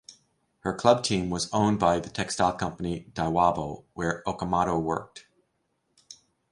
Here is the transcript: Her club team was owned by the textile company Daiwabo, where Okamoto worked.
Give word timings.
Her 0.61 0.73
club 0.73 1.03
team 1.03 1.29
was 1.29 1.47
owned 1.53 1.79
by 1.79 1.99
the 1.99 2.09
textile 2.09 2.53
company 2.53 3.11
Daiwabo, 3.13 3.83
where 3.93 4.23
Okamoto 4.25 4.81
worked. 4.81 5.27